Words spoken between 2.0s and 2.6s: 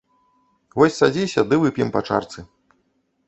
чарачцы.